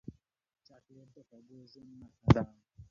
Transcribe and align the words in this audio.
چاکلېټ 0.67 1.09
د 1.15 1.17
خوږ 1.27 1.47
ژوند 1.71 1.91
نښه 1.99 2.25
ده. 2.35 2.43